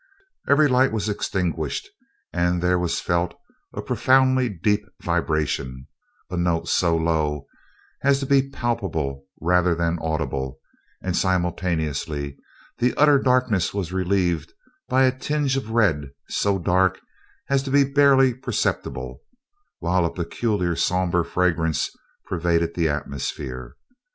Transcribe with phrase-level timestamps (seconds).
[0.49, 1.87] Every light was extinguished
[2.33, 3.35] and there was felt
[3.71, 5.85] a profoundly deep vibration
[6.31, 7.45] a note so low
[8.03, 10.59] as to be palpable rather than audible;
[11.03, 12.35] and simultaneously
[12.79, 14.53] the utter darkness was relieved
[14.89, 16.99] by a tinge of red so dark
[17.47, 19.21] as to be barely perceptible,
[19.81, 21.91] while a peculiar somber fragrance
[22.25, 23.75] pervaded the atmosphere.